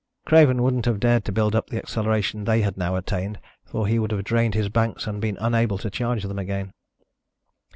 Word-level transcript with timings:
Craven 0.25 0.63
wouldn't 0.63 0.85
have 0.87 0.99
dared 0.99 1.25
to 1.25 1.31
build 1.31 1.53
up 1.55 1.69
the 1.69 1.77
acceleration 1.77 2.43
they 2.45 2.61
had 2.61 2.75
now 2.75 2.95
attained, 2.95 3.37
for 3.63 3.85
he 3.85 3.99
would 3.99 4.09
have 4.11 4.23
drained 4.23 4.55
his 4.55 4.67
banks 4.67 5.05
and 5.05 5.21
been 5.21 5.37
unable 5.39 5.77
to 5.77 5.91
charge 5.91 6.23
them 6.23 6.39
again. 6.39 6.73